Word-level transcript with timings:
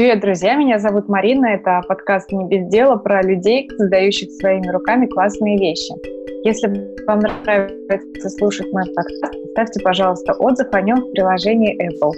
Привет, 0.00 0.20
друзья! 0.20 0.56
Меня 0.56 0.78
зовут 0.78 1.10
Марина. 1.10 1.44
Это 1.44 1.82
подкаст 1.86 2.32
«Не 2.32 2.46
без 2.46 2.68
дела» 2.68 2.96
про 2.96 3.20
людей, 3.20 3.68
создающих 3.76 4.30
своими 4.30 4.66
руками 4.68 5.04
классные 5.04 5.58
вещи. 5.58 5.92
Если 6.42 7.04
вам 7.06 7.18
нравится 7.18 8.30
слушать 8.30 8.72
мой 8.72 8.84
подкаст, 8.96 9.34
ставьте, 9.50 9.80
пожалуйста, 9.80 10.32
отзыв 10.32 10.68
о 10.72 10.80
нем 10.80 11.00
в 11.02 11.12
приложении 11.12 11.76
Apple. 11.76 12.14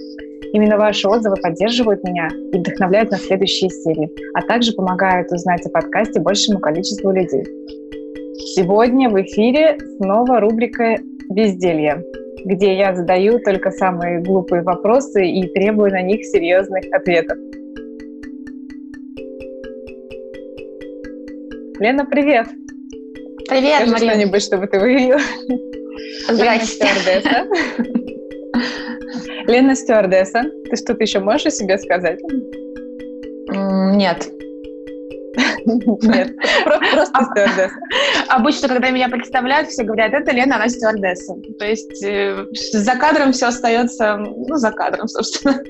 Именно 0.52 0.78
ваши 0.78 1.08
отзывы 1.08 1.34
поддерживают 1.42 2.04
меня 2.04 2.28
и 2.52 2.56
вдохновляют 2.56 3.10
на 3.10 3.16
следующие 3.16 3.68
серии, 3.68 4.08
а 4.34 4.42
также 4.42 4.72
помогают 4.74 5.32
узнать 5.32 5.66
о 5.66 5.70
подкасте 5.70 6.20
большему 6.20 6.60
количеству 6.60 7.10
людей. 7.10 7.42
Сегодня 8.54 9.10
в 9.10 9.20
эфире 9.22 9.76
снова 9.96 10.38
рубрика 10.38 10.98
«Безделье», 11.30 12.00
где 12.44 12.76
я 12.76 12.94
задаю 12.94 13.40
только 13.40 13.72
самые 13.72 14.20
глупые 14.20 14.62
вопросы 14.62 15.26
и 15.26 15.48
требую 15.48 15.90
на 15.90 16.02
них 16.02 16.24
серьезных 16.24 16.84
ответов. 16.92 17.38
Лена, 21.82 22.04
привет! 22.04 22.46
Привет, 23.48 23.78
Скажи 23.78 23.90
Марина. 23.90 24.12
что-нибудь, 24.12 24.42
чтобы 24.44 24.68
ты 24.68 24.78
выявила. 24.78 25.18
Лена 26.28 26.60
стюардесса. 26.60 27.46
Лена 29.48 29.74
стюардесса. 29.74 30.44
Ты 30.70 30.76
что-то 30.76 31.02
еще 31.02 31.18
можешь 31.18 31.46
о 31.46 31.50
себе 31.50 31.76
сказать? 31.78 32.20
Нет. 33.48 34.28
Нет, 35.66 36.36
просто 36.92 37.24
стюардесса. 37.32 37.76
Обычно, 38.28 38.68
когда 38.68 38.90
меня 38.90 39.08
представляют, 39.08 39.68
все 39.68 39.82
говорят, 39.82 40.12
это 40.12 40.30
Лена, 40.30 40.54
она 40.54 40.68
стюардесса. 40.68 41.34
То 41.58 41.64
есть 41.64 42.00
э, 42.04 42.46
за 42.74 42.94
кадром 42.94 43.32
все 43.32 43.46
остается, 43.46 44.18
ну, 44.18 44.54
за 44.54 44.70
кадром, 44.70 45.08
собственно. 45.08 45.60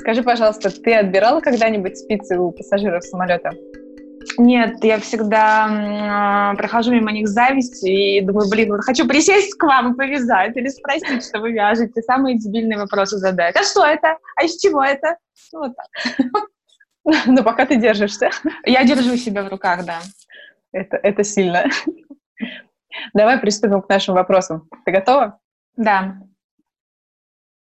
Скажи, 0.00 0.22
пожалуйста, 0.22 0.68
ты 0.68 0.92
отбирала 0.92 1.40
когда-нибудь 1.40 1.96
спицы 1.96 2.38
у 2.38 2.52
пассажиров 2.52 3.02
самолета? 3.02 3.52
Нет, 4.38 4.82
я 4.84 4.98
всегда 4.98 6.52
э, 6.52 6.56
прохожу 6.56 6.92
мимо 6.92 7.12
них 7.12 7.28
с 7.28 7.32
завистью 7.32 7.90
и 7.90 8.20
думаю, 8.20 8.48
блин, 8.48 8.70
вот 8.70 8.84
хочу 8.84 9.06
присесть 9.06 9.54
к 9.54 9.62
вам 9.64 9.92
и 9.92 9.96
повязать 9.96 10.56
или 10.56 10.68
спросить, 10.68 11.24
что 11.24 11.40
вы 11.40 11.52
вяжете. 11.52 12.02
Самые 12.02 12.38
дебильные 12.38 12.78
вопросы 12.78 13.18
задать. 13.18 13.56
А 13.56 13.62
что 13.62 13.84
это? 13.84 14.18
А 14.36 14.44
из 14.44 14.56
чего 14.58 14.82
это? 14.82 15.16
Ну, 15.52 15.60
вот 15.60 15.72
так. 15.76 16.46
Но 17.26 17.42
пока 17.42 17.66
ты 17.66 17.76
держишься. 17.76 18.30
Я 18.64 18.84
держу 18.84 19.16
себя 19.16 19.42
в 19.42 19.48
руках, 19.48 19.84
да. 19.84 20.00
Это, 20.72 20.96
это 20.96 21.24
сильно. 21.24 21.64
Давай 23.14 23.38
приступим 23.38 23.82
к 23.82 23.88
нашим 23.88 24.14
вопросам. 24.14 24.68
Ты 24.84 24.92
готова? 24.92 25.40
Да. 25.76 26.18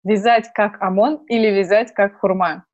Вязать 0.03 0.49
как 0.53 0.81
ОМОН 0.81 1.25
или 1.27 1.47
вязать 1.47 1.93
как 1.93 2.19
хурма? 2.19 2.65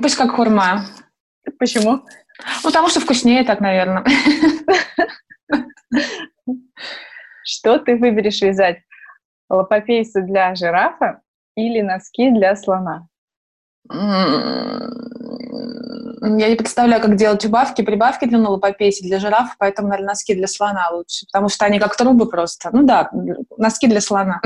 Пусть 0.00 0.16
как 0.16 0.32
хурма. 0.32 0.86
Почему? 1.58 1.92
Ну, 1.92 2.02
потому 2.62 2.88
что 2.88 3.00
вкуснее 3.00 3.44
так, 3.44 3.60
наверное. 3.60 4.04
Что 7.44 7.78
ты 7.78 7.96
выберешь 7.96 8.42
вязать? 8.42 8.78
Лопопейсы 9.50 10.22
для 10.22 10.54
жирафа 10.54 11.20
или 11.56 11.82
носки 11.82 12.30
для 12.30 12.56
слона? 12.56 13.06
Я 13.90 13.98
не 16.48 16.54
представляю, 16.54 17.02
как 17.02 17.16
делать 17.16 17.44
убавки, 17.44 17.82
прибавки 17.82 18.26
для 18.26 18.38
лопопейси, 18.38 19.02
для 19.02 19.18
жирафа, 19.18 19.56
поэтому, 19.58 19.88
наверное, 19.88 20.10
носки 20.10 20.34
для 20.34 20.46
слона 20.46 20.88
лучше, 20.90 21.26
потому 21.26 21.48
что 21.48 21.64
они 21.66 21.80
как 21.80 21.96
трубы 21.96 22.28
просто. 22.28 22.70
Ну 22.72 22.84
да, 22.84 23.10
носки 23.58 23.88
для 23.88 24.00
слона. 24.00 24.40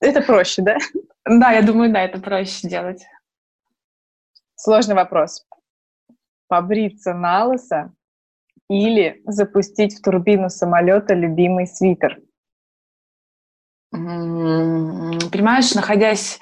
Это 0.00 0.20
проще, 0.20 0.62
да? 0.62 0.78
Да, 1.24 1.52
я 1.52 1.62
думаю, 1.62 1.92
да, 1.92 2.02
это 2.02 2.18
проще 2.20 2.66
делать. 2.68 3.06
Сложный 4.64 4.94
вопрос. 4.94 5.44
Побриться 6.46 7.14
на 7.14 7.46
лысо 7.46 7.92
или 8.70 9.20
запустить 9.24 9.98
в 9.98 10.02
турбину 10.02 10.50
самолета 10.50 11.14
любимый 11.14 11.66
свитер? 11.66 12.20
Понимаешь, 13.90 15.74
находясь 15.74 16.38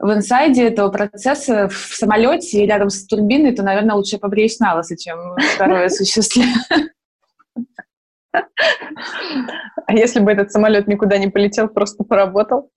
в 0.00 0.12
инсайде 0.12 0.66
этого 0.66 0.90
процесса 0.90 1.68
в 1.68 1.74
самолете 1.76 2.64
и 2.64 2.66
рядом 2.66 2.90
с 2.90 3.06
турбиной, 3.06 3.54
то, 3.54 3.62
наверное, 3.62 3.94
лучше 3.94 4.18
побреюсь 4.18 4.58
на 4.58 4.74
лысо, 4.74 4.96
чем 4.96 5.36
второе 5.54 5.86
осуществлять. 5.86 6.48
А 8.32 9.92
если 9.92 10.18
бы 10.18 10.32
этот 10.32 10.50
самолет 10.50 10.88
никуда 10.88 11.16
не 11.18 11.28
полетел, 11.28 11.68
просто 11.68 12.02
поработал? 12.02 12.72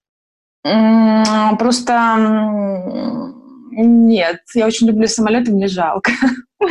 Просто 1.58 3.34
нет, 3.72 4.42
я 4.56 4.66
очень 4.66 4.88
люблю 4.88 5.08
самолеты, 5.08 5.52
мне 5.52 5.68
жалко. 5.68 6.12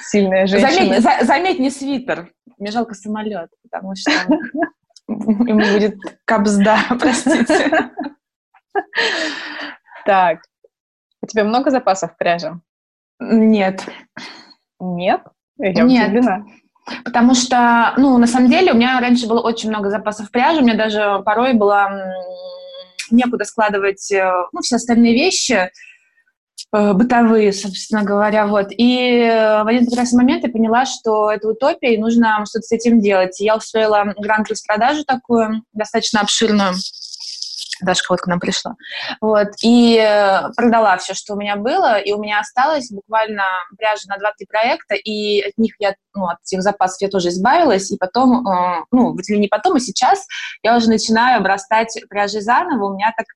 Сильная 0.00 0.46
женщина. 0.46 0.70
Заметь, 0.72 1.02
за- 1.02 1.24
заметь, 1.24 1.58
не 1.58 1.70
свитер, 1.70 2.30
мне 2.58 2.70
жалко 2.70 2.94
самолет, 2.94 3.50
потому 3.62 3.94
что 3.96 4.10
ему 5.08 5.72
будет 5.72 5.96
капсда, 6.24 6.78
простите. 7.00 7.90
Так. 10.06 10.40
У 11.22 11.26
тебя 11.26 11.44
много 11.44 11.70
запасов 11.70 12.16
пряжи? 12.18 12.60
Нет, 13.18 13.86
Нет? 14.78 15.22
Я 15.56 15.82
Нет. 15.84 16.10
удивлена. 16.10 16.44
потому 17.04 17.34
что, 17.34 17.94
ну, 17.96 18.18
на 18.18 18.26
самом 18.26 18.50
деле, 18.50 18.72
у 18.72 18.76
меня 18.76 19.00
раньше 19.00 19.26
было 19.26 19.40
очень 19.40 19.70
много 19.70 19.88
запасов 19.88 20.30
пряжи, 20.30 20.60
у 20.60 20.64
меня 20.64 20.76
даже 20.76 21.22
порой 21.24 21.54
было 21.54 21.86
м, 21.88 21.98
некуда 23.16 23.44
складывать, 23.44 24.10
э, 24.12 24.30
ну, 24.52 24.60
все 24.60 24.76
остальные 24.76 25.14
вещи, 25.14 25.70
э, 26.72 26.92
бытовые, 26.92 27.52
собственно 27.52 28.02
говоря, 28.02 28.46
вот. 28.46 28.68
И 28.70 29.18
э, 29.18 29.62
в 29.62 29.66
один 29.66 29.86
прекрасный 29.86 30.16
момент 30.16 30.44
я 30.44 30.50
поняла, 30.50 30.86
что 30.86 31.30
это 31.30 31.48
утопия, 31.48 31.94
и 31.94 31.98
нужно 31.98 32.44
что-то 32.48 32.66
с 32.66 32.72
этим 32.72 33.00
делать. 33.00 33.40
И 33.40 33.44
я 33.44 33.56
устроила 33.56 34.14
грант-распродажу 34.16 35.04
такую, 35.04 35.62
достаточно 35.72 36.20
обширную, 36.20 36.74
Дашка 37.82 38.12
вот 38.12 38.20
к 38.20 38.26
нам 38.26 38.40
пришла. 38.40 38.74
Вот. 39.20 39.48
И 39.62 39.96
э, 39.98 40.52
продала 40.56 40.96
все, 40.98 41.14
что 41.14 41.34
у 41.34 41.36
меня 41.36 41.56
было, 41.56 41.98
и 41.98 42.12
у 42.12 42.20
меня 42.20 42.40
осталось 42.40 42.90
буквально 42.90 43.42
пряжа 43.76 44.02
на 44.08 44.16
2-3 44.16 44.46
проекта, 44.48 44.94
и 44.94 45.40
от 45.40 45.58
них 45.58 45.74
я, 45.78 45.94
ну, 46.14 46.26
от 46.26 46.38
этих 46.44 46.62
запасов 46.62 47.00
я 47.02 47.08
тоже 47.08 47.28
избавилась, 47.28 47.90
и 47.90 47.96
потом, 47.96 48.46
э, 48.46 48.84
ну, 48.92 49.16
не 49.28 49.48
потом, 49.48 49.76
а 49.76 49.80
сейчас 49.80 50.26
я 50.62 50.76
уже 50.76 50.88
начинаю 50.88 51.38
обрастать 51.38 51.98
пряжей 52.08 52.40
заново, 52.40 52.86
у 52.86 52.94
меня 52.94 53.12
так 53.16 53.26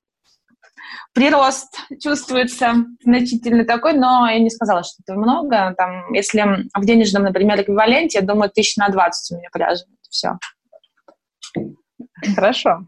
прирост 1.13 1.75
чувствуется 2.01 2.73
значительно 3.03 3.65
такой, 3.65 3.93
но 3.93 4.27
я 4.29 4.39
не 4.39 4.49
сказала, 4.49 4.83
что 4.83 4.95
это 5.05 5.19
много. 5.19 5.73
Там, 5.77 6.11
если 6.13 6.43
в 6.73 6.85
денежном, 6.85 7.23
например, 7.23 7.61
эквиваленте, 7.61 8.19
я 8.19 8.25
думаю, 8.25 8.49
тысяч 8.49 8.77
на 8.77 8.89
20 8.89 9.31
у 9.31 9.37
меня 9.39 9.49
пряжи. 9.51 9.83
Все. 10.09 10.37
Хорошо. 12.35 12.87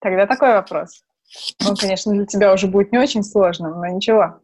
Тогда 0.00 0.26
такой 0.26 0.52
вопрос. 0.52 1.02
Он, 1.66 1.76
конечно, 1.76 2.12
для 2.12 2.26
тебя 2.26 2.52
уже 2.52 2.66
будет 2.66 2.92
не 2.92 2.98
очень 2.98 3.22
сложным, 3.22 3.72
но 3.72 3.86
ничего. 3.86 4.40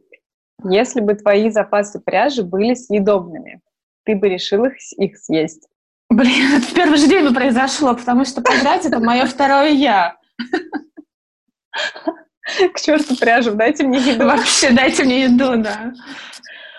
Если 0.64 1.00
бы 1.00 1.14
твои 1.14 1.50
запасы 1.50 2.00
пряжи 2.00 2.42
были 2.42 2.74
съедобными, 2.74 3.60
ты 4.04 4.14
бы 4.14 4.28
решил 4.28 4.64
их, 4.64 4.74
их 4.96 5.16
съесть? 5.18 5.68
Блин, 6.10 6.56
это 6.56 6.66
в 6.66 6.74
первый 6.74 6.98
же 6.98 7.08
день 7.08 7.32
произошло, 7.34 7.94
потому 7.94 8.24
что 8.24 8.42
пожрать 8.42 8.84
это 8.84 9.00
мое 9.00 9.26
второе 9.26 9.70
я. 9.70 10.16
К 12.74 12.80
черту 12.80 13.16
пряжу, 13.16 13.54
дайте 13.54 13.84
мне 13.84 13.98
еду. 13.98 14.26
Вообще, 14.26 14.70
дайте 14.70 15.04
мне 15.04 15.24
еду, 15.24 15.56
да. 15.56 15.94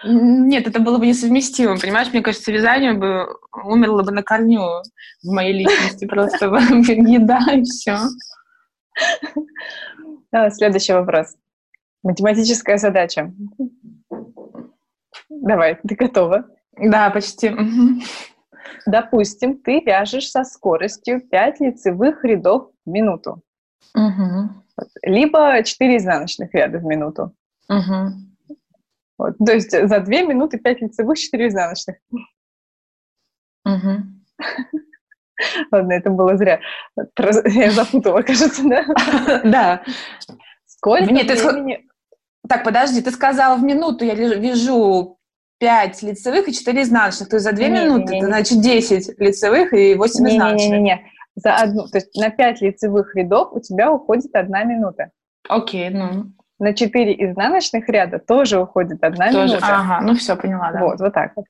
Нет, 0.04 0.68
это 0.68 0.80
было 0.80 1.00
бы 1.00 1.08
несовместимо, 1.08 1.80
понимаешь? 1.80 2.10
Мне 2.12 2.22
кажется, 2.22 2.52
вязание 2.52 2.94
бы 2.94 3.28
умерло 3.52 4.04
бы 4.04 4.12
на 4.12 4.22
корню 4.22 4.84
в 5.24 5.32
моей 5.32 5.54
личности. 5.54 6.06
Просто 6.06 6.46
еда 6.46 7.40
и 7.54 7.64
все. 7.64 7.98
А, 10.32 10.50
Следующий 10.50 10.94
вопрос. 10.94 11.36
Математическая 12.04 12.78
задача. 12.78 13.34
Давай, 15.30 15.76
ты 15.88 15.96
готова? 15.96 16.46
Да, 16.78 17.10
почти. 17.10 17.52
Допустим, 18.86 19.58
ты 19.60 19.80
вяжешь 19.82 20.30
со 20.30 20.44
скоростью 20.44 21.22
5 21.22 21.60
лицевых 21.62 22.24
рядов 22.24 22.72
в 22.86 22.90
минуту, 22.90 23.42
Мгм. 23.94 24.64
либо 25.04 25.64
4 25.64 25.98
изнаночных 25.98 26.54
ряда 26.54 26.80
в 26.80 26.84
минуту. 26.84 27.34
Мгм. 27.70 28.36
Вот. 29.18 29.38
То 29.38 29.54
есть 29.54 29.72
за 29.72 30.00
2 30.00 30.22
минуты 30.24 30.58
5 30.60 30.82
лицевых, 30.82 31.18
4 31.18 31.48
изнаночных. 31.48 31.98
Мгм. 33.64 34.26
Ладно, 35.72 35.94
это 35.94 36.10
было 36.10 36.38
зря. 36.38 36.60
Я 37.46 37.72
запутала, 37.72 38.22
кажется, 38.22 38.62
да? 38.64 38.86
Да. 39.44 39.82
Сколько 40.66 41.12
Нет, 41.12 41.28
ты 41.28 41.36
времени... 41.36 41.86
Так, 42.48 42.64
подожди, 42.64 43.02
ты 43.02 43.12
сказала 43.12 43.56
в 43.56 43.64
минуту 43.64 44.06
я 44.06 44.14
вяжу 44.14 45.18
5 45.60 46.04
лицевых 46.04 46.48
и 46.48 46.54
4 46.54 46.82
изнаночных. 46.84 47.30
То 47.30 47.38
есть 47.38 47.44
за 47.46 47.54
2 47.54 47.68
Не, 47.68 47.86
минуты 47.86 48.14
не, 48.14 48.18
это 48.20 48.26
не. 48.28 48.32
значит 48.32 48.62
10 48.62 49.20
лицевых 49.20 49.74
и 49.74 49.96
8 49.96 50.28
изнаночных. 50.28 50.72
Не-не-не-не. 50.72 51.12
за 51.36 51.56
одну, 51.56 51.88
то 51.88 51.98
есть 51.98 52.16
на 52.16 52.30
5 52.30 52.62
лицевых 52.62 53.16
рядов 53.16 53.50
у 53.54 53.60
тебя 53.60 53.92
уходит 53.92 54.36
одна 54.36 54.64
минута. 54.64 55.10
Окей, 55.50 55.90
ну. 55.90 56.32
На 56.60 56.74
4 56.74 57.14
изнаночных 57.32 57.90
ряда 57.90 58.20
тоже 58.20 58.62
уходит 58.62 59.04
одна 59.04 59.32
тоже, 59.32 59.56
минута. 59.56 59.68
Ага, 59.68 60.02
ну 60.02 60.16
все, 60.16 60.36
поняла, 60.36 60.72
да. 60.72 60.80
Вот, 60.80 61.00
вот 61.00 61.14
так 61.14 61.34
вот. 61.36 61.46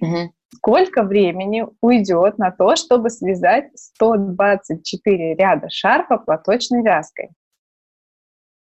Угу. 0.00 0.32
Сколько 0.56 1.02
времени 1.02 1.66
уйдет 1.80 2.38
на 2.38 2.50
то, 2.50 2.76
чтобы 2.76 3.10
связать 3.10 3.66
124 3.74 5.34
ряда 5.34 5.68
шарфа 5.70 6.18
платочной 6.18 6.82
вязкой? 6.82 7.30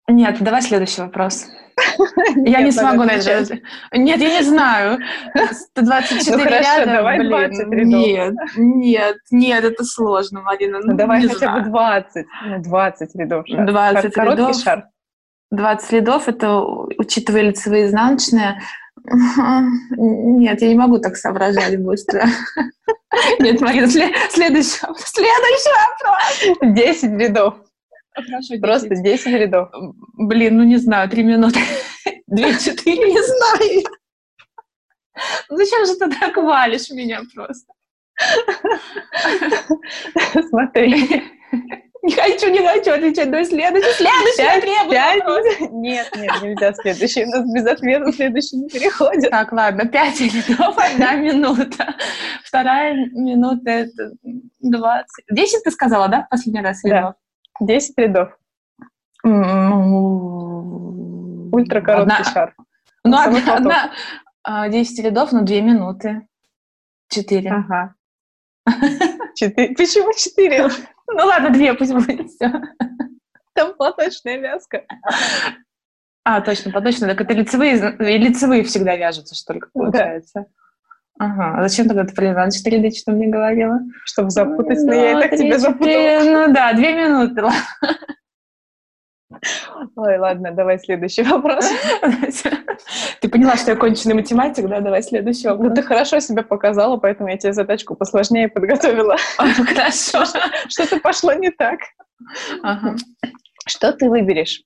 Нет, 0.09 0.37
давай 0.41 0.63
следующий 0.63 1.03
вопрос. 1.03 1.47
Я 2.37 2.63
не 2.63 2.71
смогу 2.71 3.05
на 3.05 3.13
это. 3.13 3.59
Нет, 3.93 4.21
я 4.21 4.39
не 4.39 4.43
знаю. 4.45 4.99
124 5.75 6.37
ну, 6.37 6.45
ряда, 6.45 6.87
давай 6.87 7.19
блин. 7.19 7.31
20 7.31 7.59
рядов. 7.73 8.07
Нет, 8.07 8.35
нет, 8.57 9.17
нет, 9.31 9.65
это 9.65 9.85
сложно, 9.85 10.43
Марина. 10.43 10.81
Ну, 10.83 10.97
давай 10.97 11.23
хотя 11.23 11.59
бы 11.59 11.65
знаю. 11.69 11.71
20. 11.71 12.27
Ну, 12.47 12.63
20 12.63 13.17
рядов 13.17 13.47
шарфа. 13.47 13.67
20 13.67 14.15
Короткий 14.15 14.41
рядов. 14.41 14.57
шарф. 14.57 14.85
20 15.51 15.93
рядов, 15.93 16.29
это 16.29 16.61
учитывая 16.61 17.43
лицевые 17.43 17.85
и 17.85 17.87
изнаночные. 17.87 18.61
Нет, 19.97 20.63
я 20.63 20.69
не 20.69 20.75
могу 20.75 20.99
так 20.99 21.17
соображать 21.17 21.79
быстро. 21.83 22.27
Нет, 23.41 23.61
Марина, 23.61 23.87
сле- 23.87 24.13
следующий 24.31 24.79
вопрос. 24.83 25.05
Следующий 25.07 25.71
вопрос. 26.61 26.75
10 26.75 27.11
рядов. 27.21 27.55
Хорошо, 28.15 28.59
Просто 28.61 28.95
10 28.97 29.27
рядов. 29.27 29.71
Блин, 30.15 30.57
ну 30.57 30.65
не 30.65 30.77
знаю, 30.77 31.09
три 31.09 31.23
минуты. 31.23 31.61
Две-четыре, 32.27 33.13
не 33.13 33.23
знаю. 33.23 33.83
Ну 35.49 35.57
Зачем 35.57 35.87
же 35.87 35.95
ты 35.97 36.11
так 36.11 36.37
валишь 36.37 36.91
меня 36.91 37.23
просто? 37.35 37.73
Смотри. 40.49 41.23
Не 42.07 42.13
хочу, 42.13 42.49
не 42.51 42.59
хочу 42.61 42.93
отвечать. 42.93 43.31
Давай 43.31 43.45
следующий. 43.45 43.93
Следующий 43.95 44.43
я 44.43 44.53
Пять, 44.55 44.63
требую 44.63 44.91
пять. 44.91 45.19
вопрос. 45.25 45.45
Нет, 45.73 46.09
нет, 46.17 46.43
нельзя 46.43 46.73
следующий. 46.75 47.25
У 47.25 47.29
нас 47.31 47.45
без 47.53 47.67
ответа 47.67 48.13
следующий 48.13 48.57
не 48.59 48.69
переходит. 48.69 49.31
Так, 49.31 49.51
ладно, 49.53 49.87
пять 49.87 50.21
рядов, 50.21 50.77
одна 50.79 51.15
минута. 51.17 51.97
Вторая 52.45 52.95
минута 53.13 53.71
это 53.71 54.13
20. 54.61 55.07
Десять 55.31 55.65
ты 55.65 55.71
сказала, 55.73 56.07
да, 56.09 56.23
в 56.23 56.29
последний 56.29 56.61
раз 56.63 56.81
Да. 56.83 56.89
рядов? 56.89 57.15
10 57.61 57.99
рядов. 57.99 58.29
М, 59.25 59.83
Ультракороткий 61.53 62.25
шарф. 62.33 62.55
Ну, 63.05 63.17
одна, 63.19 63.55
одна, 63.57 63.91
а, 64.45 64.69
10 64.69 65.01
рядов, 65.05 65.33
ну, 65.33 65.43
две 65.43 65.61
минуты. 65.63 66.27
Четыре. 67.09 67.51
Ага. 67.51 67.95
Четыре. 69.35 69.75
Почему 69.75 70.13
четыре? 70.13 70.69
Ну, 71.09 71.25
ладно, 71.25 71.51
две 71.51 71.75
пусть 71.75 71.93
будет 71.93 72.29
все. 72.31 72.53
Там 73.55 73.75
платочная 73.75 74.39
вязка. 74.39 74.83
А, 76.25 76.41
точно, 76.41 76.73
точно. 76.73 77.09
Так 77.09 77.21
это 77.21 77.33
лицевые, 77.35 77.97
лицевые 77.99 78.65
всегда 78.65 78.97
вяжутся, 78.97 79.35
что 79.35 79.55
ли, 79.55 79.61
получается. 79.73 80.47
Ага, 81.19 81.59
а 81.59 81.69
зачем 81.69 81.89
тогда 81.89 82.05
ты 82.05 82.15
про 82.15 82.31
изнаночные 82.31 82.77
ряды 82.77 82.91
что 82.91 83.13
мне 83.13 83.29
говорила? 83.29 83.81
Чтобы 84.05 84.31
запутать, 84.31 84.79
но 84.81 84.93
Ну, 84.93 84.93
я 84.93 85.13
и 85.13 85.23
так 85.23 85.31
три, 85.31 85.39
тебя 85.39 85.59
запутала. 85.59 86.47
Ну 86.47 86.53
да, 86.53 86.73
две 86.75 86.93
минуты. 86.95 87.43
Ой, 89.97 90.19
ладно, 90.19 90.53
давай 90.53 90.79
следующий 90.79 91.23
вопрос. 91.25 91.67
Ты 93.21 93.29
поняла, 93.29 93.57
что 93.57 93.73
я 93.73 93.77
конченый 93.77 94.15
математик, 94.15 94.69
да? 94.69 94.81
Давай 94.81 95.03
следующий 95.03 95.49
Ну, 95.49 95.57
вопрос. 95.57 95.75
ты 95.75 95.83
хорошо 95.83 96.21
себя 96.21 96.43
показала, 96.43 96.97
поэтому 96.97 97.29
я 97.29 97.37
тебе 97.37 97.53
задачку 97.53 97.97
посложнее 97.97 98.49
подготовила. 98.49 99.17
Хорошо. 99.37 100.25
Что-то 100.69 101.01
пошло 101.01 101.33
не 101.33 101.51
так. 101.51 101.81
Что 103.67 103.93
ты 103.93 104.09
выберешь? 104.09 104.63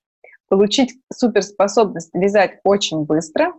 Получить 0.47 0.93
суперспособность 1.11 2.11
вязать 2.13 2.59
очень 2.63 3.05
быстро 3.05 3.53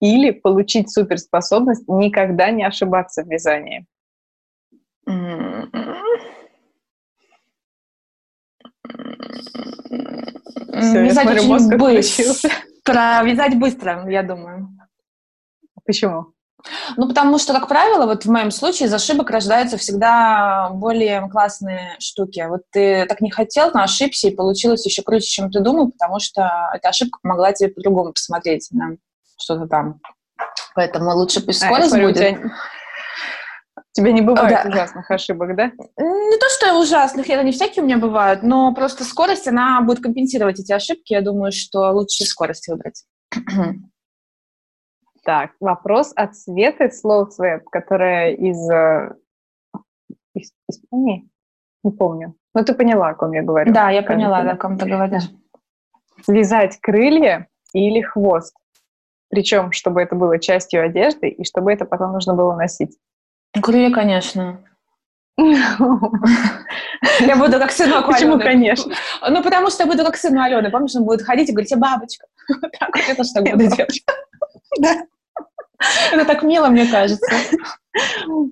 или 0.00 0.30
получить 0.30 0.90
суперспособность 0.90 1.88
никогда 1.88 2.50
не 2.50 2.64
ошибаться 2.64 3.22
в 3.22 3.28
вязании? 3.28 3.86
М, 10.82 10.88
Всё, 10.90 10.98
я 10.98 11.04
Вязать 11.04 11.22
смотрю, 11.24 11.40
очень 11.40 11.48
мозг 11.52 11.74
быстро. 11.76 13.22
Вязать 13.24 13.58
быстро, 13.58 14.08
я 14.10 14.22
думаю. 14.22 14.68
Почему? 15.84 16.26
Ну, 16.96 17.08
потому 17.08 17.38
что, 17.38 17.52
как 17.54 17.66
правило, 17.66 18.06
вот 18.06 18.24
в 18.24 18.30
моем 18.30 18.52
случае 18.52 18.86
из 18.88 18.94
ошибок 18.94 19.30
рождаются 19.30 19.76
всегда 19.78 20.70
более 20.72 21.28
классные 21.28 21.96
штуки. 21.98 22.44
Вот 22.48 22.60
ты 22.70 23.04
так 23.06 23.20
не 23.20 23.32
хотел, 23.32 23.72
но 23.74 23.82
ошибся, 23.82 24.28
и 24.28 24.34
получилось 24.34 24.86
еще 24.86 25.02
круче, 25.02 25.26
чем 25.26 25.50
ты 25.50 25.58
думал, 25.60 25.90
потому 25.90 26.20
что 26.20 26.48
эта 26.72 26.88
ошибка 26.90 27.18
помогла 27.20 27.52
тебе 27.52 27.70
по-другому 27.70 28.12
посмотреть 28.12 28.68
на 28.70 28.96
что-то 29.40 29.66
там. 29.66 30.00
Поэтому 30.76 31.10
лучше 31.16 31.40
пусть 31.44 31.62
А, 31.64 31.66
скорость 31.66 31.88
смотрю, 31.90 32.08
у 32.08 32.12
будет. 32.12 32.22
у 32.22 32.36
тебя 32.42 32.50
не 33.98 34.22
бывает 34.22 34.60
Да. 34.64 34.68
ужасных 34.68 35.10
ошибок, 35.10 35.54
да? 35.54 35.66
Не 35.66 36.38
то, 36.38 36.48
что 36.48 36.78
ужасных, 36.80 37.28
это 37.28 37.42
не 37.42 37.52
всякие 37.52 37.82
у 37.82 37.86
меня 37.86 37.98
бывают, 37.98 38.42
но 38.42 38.74
просто 38.74 39.04
скорость, 39.04 39.46
она 39.48 39.80
будет 39.82 40.02
компенсировать 40.02 40.58
эти 40.60 40.72
ошибки. 40.72 41.12
Я 41.12 41.20
думаю, 41.20 41.52
что 41.52 41.90
лучше 41.92 42.24
скорость 42.24 42.68
выбрать. 42.68 43.04
Так, 45.24 45.52
вопрос 45.60 46.12
от 46.16 46.34
Светы, 46.36 46.90
слов 46.90 47.32
Свет, 47.32 47.62
которая 47.70 48.32
из, 48.32 48.68
э, 48.68 49.14
из 50.34 50.50
Испании? 50.68 51.30
Не 51.84 51.92
помню. 51.92 52.34
Но 52.54 52.64
ты 52.64 52.74
поняла, 52.74 53.10
о 53.10 53.14
ком 53.14 53.32
я 53.32 53.42
говорю. 53.42 53.72
Да, 53.72 53.90
я 53.90 54.02
поняла, 54.02 54.42
да, 54.42 54.52
о 54.52 54.56
ком 54.56 54.78
ты 54.78 54.86
говоришь. 54.86 55.30
Связать 56.24 56.78
крылья 56.80 57.46
или 57.72 58.00
хвост. 58.00 58.56
Причем, 59.30 59.70
чтобы 59.70 60.02
это 60.02 60.16
было 60.16 60.40
частью 60.40 60.84
одежды, 60.84 61.28
и 61.28 61.44
чтобы 61.44 61.72
это 61.72 61.84
потом 61.84 62.12
нужно 62.12 62.34
было 62.34 62.56
носить. 62.56 62.98
Крылья, 63.60 63.92
конечно. 63.92 64.64
Я 65.36 67.36
буду 67.36 67.58
как 67.58 67.72
сынок 67.72 68.06
Почему, 68.06 68.34
Алены. 68.34 68.44
конечно? 68.44 68.94
Ну, 69.28 69.42
потому 69.42 69.70
что 69.70 69.84
я 69.84 69.90
буду 69.90 70.04
как 70.04 70.16
сын 70.16 70.36
у 70.36 70.40
Алены. 70.40 70.70
Помнишь, 70.70 70.94
он 70.94 71.04
будет 71.04 71.22
ходить 71.22 71.48
и 71.48 71.52
говорить, 71.52 71.70
я 71.70 71.76
бабочка. 71.76 72.26
Так 72.78 72.90
вот, 72.94 73.16
тоже 73.16 73.30
так 73.34 73.44
буду 73.44 73.76
делать. 73.76 74.04
Да. 74.78 75.06
Это 76.12 76.24
так 76.24 76.42
мило, 76.42 76.68
мне 76.68 76.86
кажется. 76.86 77.26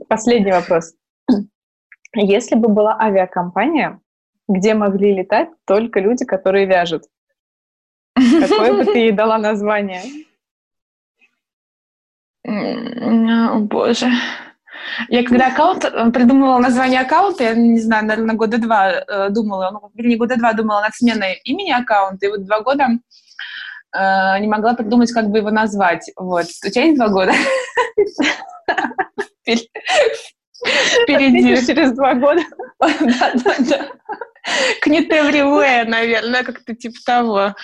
Последний 0.08 0.52
вопрос. 0.52 0.94
Если 2.14 2.56
бы 2.56 2.69
была 2.69 2.99
авиакомпания, 2.99 4.01
где 4.48 4.74
могли 4.74 5.15
летать 5.15 5.51
только 5.65 6.01
люди, 6.01 6.24
которые 6.24 6.67
вяжут, 6.67 7.05
какое 8.15 8.72
бы 8.72 8.84
ты 8.84 8.98
ей 8.98 9.13
дала 9.13 9.39
название? 9.39 10.03
О, 12.44 13.60
боже. 13.60 14.10
Я 15.09 15.25
когда 15.25 15.49
аккаунт, 15.49 15.85
э, 15.85 16.11
придумывала 16.11 16.59
название 16.59 17.01
аккаунта, 17.01 17.44
я 17.44 17.55
не 17.55 17.81
знаю, 17.81 18.06
наверное, 18.06 18.35
года 18.35 18.59
два 18.59 18.91
э, 18.91 19.29
думала, 19.31 19.70
ну, 19.73 19.91
вернее, 19.94 20.17
года 20.17 20.37
два 20.37 20.53
думала 20.53 20.81
над 20.81 20.94
сменой 20.94 21.41
имени 21.44 21.70
аккаунта, 21.73 22.27
и 22.27 22.31
вот 22.31 22.44
два 22.44 22.61
года 22.61 22.89
э, 23.97 24.39
не 24.41 24.47
могла 24.47 24.75
придумать, 24.75 25.13
как 25.13 25.29
бы 25.31 25.39
его 25.39 25.51
назвать. 25.51 26.11
Вот. 26.17 26.47
У 26.65 26.69
тебя 26.70 26.85
есть 26.85 26.97
два 26.97 27.09
года? 27.09 27.32
Впер- 29.47 29.67
Впереди. 31.03 31.67
Через 31.67 31.93
два 31.93 32.15
года. 32.15 32.43
Да, 32.81 33.32
да, 33.44 33.55
да. 33.59 33.89
Книт 34.81 35.13
everywhere, 35.13 35.85
наверное, 35.85 36.43
как-то 36.44 36.75
типа 36.75 36.97
того. 37.05 37.55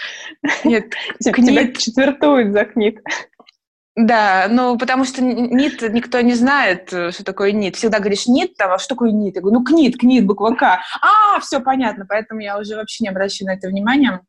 Нет, 0.65 0.93
Тебя 1.21 1.33
Книг. 1.33 1.79
четвертуют 1.79 2.53
за 2.53 2.65
книг. 2.67 3.01
Да, 3.97 4.47
ну, 4.51 4.77
потому 4.77 5.07
что 5.07 5.23
нит 5.23 5.81
никто 5.81 6.21
не 6.21 6.35
знает, 6.35 6.93
э, 6.93 7.11
что 7.13 7.25
такое 7.25 7.53
нит. 7.53 7.77
Всегда 7.77 7.99
говоришь 7.99 8.27
нит, 8.27 8.55
там, 8.57 8.73
а 8.73 8.79
что 8.79 8.91
такое 8.91 9.11
нит? 9.11 9.37
Я 9.37 9.41
говорю, 9.41 9.61
ну, 9.61 9.65
книт, 9.65 9.97
книт, 9.97 10.27
буква 10.27 10.55
К. 10.55 10.81
А, 11.01 11.41
все 11.41 11.61
понятно, 11.61 12.05
поэтому 12.07 12.41
я 12.41 12.59
уже 12.59 12.77
вообще 12.77 13.05
не 13.05 13.09
обращаю 13.09 13.49
на 13.49 13.55
это 13.55 13.69
внимания. 13.69 14.21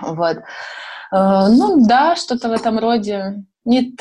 Вот. 0.00 0.38
Э, 1.12 1.46
ну, 1.50 1.86
да, 1.86 2.16
что-то 2.16 2.48
в 2.48 2.52
этом 2.52 2.78
роде. 2.78 3.44
Нит 3.66 4.00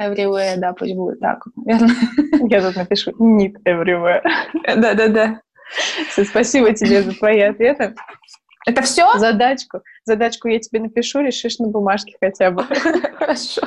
everywhere, 0.00 0.56
да, 0.56 0.72
пусть 0.72 0.94
будет 0.94 1.20
так, 1.20 1.44
верно? 1.64 1.90
Я 2.48 2.62
тут 2.62 2.74
напишу 2.74 3.12
«need 3.12 3.54
everywhere». 3.64 4.22
Да-да-да. 4.64 5.40
Всё, 6.08 6.24
Спасибо 6.24 6.72
тебе 6.74 7.02
за 7.02 7.12
твои 7.12 7.40
ответы. 7.42 7.94
Это 8.66 8.82
все? 8.82 9.16
Задачку. 9.18 9.82
Задачку 10.04 10.48
я 10.48 10.58
тебе 10.58 10.80
напишу, 10.80 11.20
решишь 11.20 11.58
на 11.58 11.68
бумажке 11.68 12.16
хотя 12.20 12.50
бы. 12.50 12.64
Хорошо. 13.18 13.62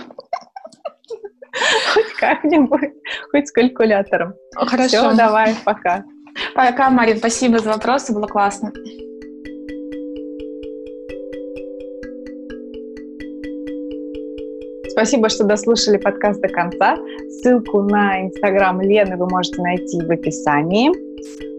Хоть 1.93 2.13
как-нибудь. 2.19 2.93
Хоть 3.31 3.47
с 3.47 3.51
калькулятором. 3.51 4.33
Хорошо. 4.55 4.87
Все, 4.87 5.13
давай, 5.15 5.55
пока. 5.63 6.03
Пока, 6.55 6.89
Марин, 6.89 7.17
спасибо 7.17 7.59
за 7.59 7.71
вопросы, 7.71 8.13
было 8.13 8.27
классно. 8.27 8.71
Спасибо, 14.89 15.29
что 15.29 15.43
дослушали 15.43 15.97
подкаст 15.97 16.39
до 16.41 16.49
конца. 16.49 16.95
Ссылку 17.29 17.81
на 17.81 18.21
инстаграм 18.21 18.79
Лены 18.79 19.17
вы 19.17 19.27
можете 19.27 19.61
найти 19.61 19.99
в 20.01 20.11
описании. 20.11 20.91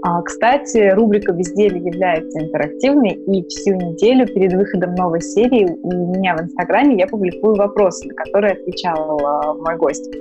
А, 0.07 0.21
кстати, 0.21 0.91
рубрика 0.91 1.33
«Безделье» 1.33 1.83
является 1.83 2.39
интерактивной, 2.39 3.13
и 3.13 3.43
всю 3.49 3.73
неделю 3.73 4.27
перед 4.27 4.53
выходом 4.53 4.95
новой 4.95 5.23
серии 5.23 5.67
у 5.83 6.15
меня 6.15 6.37
в 6.37 6.43
Инстаграме 6.43 6.99
я 6.99 7.07
публикую 7.07 7.55
вопросы, 7.55 8.09
на 8.09 8.15
которые 8.15 8.53
отвечал 8.53 9.19
а, 9.25 9.55
мой 9.55 9.77
гость. 9.79 10.15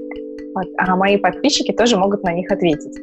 А 0.77 0.95
мои 0.95 1.17
подписчики 1.17 1.73
тоже 1.73 1.97
могут 1.97 2.23
на 2.23 2.31
них 2.31 2.49
ответить. 2.49 2.97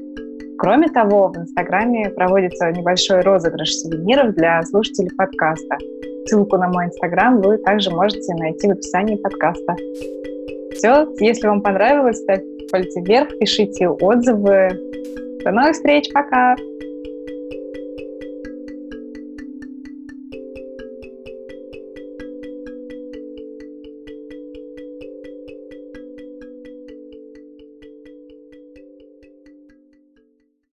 Кроме 0.57 0.89
того, 0.89 1.29
в 1.29 1.37
Инстаграме 1.37 2.09
проводится 2.09 2.71
небольшой 2.71 3.21
розыгрыш 3.21 3.75
сувениров 3.75 4.35
для 4.35 4.63
слушателей 4.63 5.11
подкаста. 5.15 5.77
Ссылку 6.25 6.57
на 6.57 6.69
мой 6.69 6.87
Инстаграм 6.87 7.43
вы 7.43 7.59
также 7.59 7.91
можете 7.91 8.35
найти 8.37 8.69
в 8.69 8.71
описании 8.71 9.17
подкаста. 9.17 9.77
Все, 10.73 11.07
если 11.19 11.47
вам 11.47 11.61
понравилось, 11.61 12.23
ставьте 12.23 12.47
пальцы 12.73 13.03
вверх, 13.03 13.29
пишите 13.39 13.87
отзывы. 13.87 14.71
До 15.45 15.51
новых 15.51 15.73
встреч, 15.73 16.11
пока! 16.15 16.57